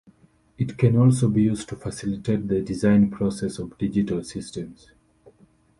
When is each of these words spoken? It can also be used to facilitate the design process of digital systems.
It 0.57 0.79
can 0.79 0.97
also 0.97 1.29
be 1.29 1.43
used 1.43 1.69
to 1.69 1.75
facilitate 1.75 2.47
the 2.47 2.61
design 2.61 3.11
process 3.11 3.59
of 3.59 3.77
digital 3.77 4.23
systems. 4.23 4.89